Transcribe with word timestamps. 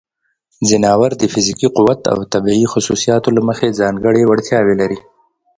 ځناور 0.67 1.11
د 1.17 1.23
فزیکي 1.33 1.67
قوت 1.77 2.01
او 2.13 2.17
طبیعی 2.33 2.65
خصوصیاتو 2.73 3.29
له 3.35 3.41
مخې 3.47 3.77
ځانګړې 3.79 4.21
وړتیاوې 4.25 4.75
لري. 4.81 4.99